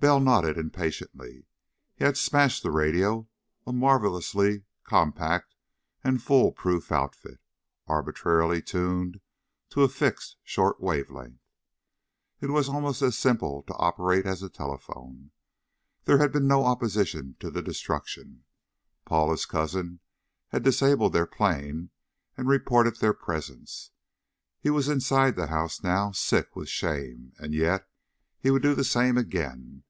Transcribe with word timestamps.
Bell 0.00 0.20
nodded 0.20 0.56
impatiently. 0.56 1.46
He 1.96 2.04
had 2.04 2.16
smashed 2.16 2.62
the 2.62 2.70
radio, 2.70 3.26
a 3.66 3.72
marvelously 3.72 4.62
compact 4.84 5.56
and 6.04 6.22
foolproof 6.22 6.92
outfit, 6.92 7.40
arbitrarily 7.88 8.62
tuned 8.62 9.18
to 9.70 9.82
a 9.82 9.88
fixed 9.88 10.36
short 10.44 10.80
wave 10.80 11.10
length. 11.10 11.42
It 12.40 12.50
was 12.50 12.68
almost 12.68 13.02
as 13.02 13.18
simple 13.18 13.64
to 13.64 13.74
operate 13.74 14.24
as 14.24 14.40
a 14.40 14.48
telephone. 14.48 15.32
There 16.04 16.18
had 16.18 16.30
been 16.30 16.46
no 16.46 16.64
opposition 16.64 17.34
to 17.40 17.50
the 17.50 17.60
destruction. 17.60 18.44
Paula's 19.04 19.46
cousin 19.46 19.98
had 20.50 20.62
disabled 20.62 21.12
their 21.12 21.26
plane 21.26 21.90
and 22.36 22.46
reported 22.46 23.00
their 23.00 23.14
presence. 23.14 23.90
He 24.60 24.70
was 24.70 24.88
inside 24.88 25.34
the 25.34 25.48
house 25.48 25.82
now, 25.82 26.12
sick 26.12 26.54
with 26.54 26.68
shame 26.68 27.32
and 27.40 27.52
yet 27.52 27.88
he 28.38 28.52
would 28.52 28.62
do 28.62 28.76
the 28.76 28.84
same 28.84 29.18
again. 29.18 29.82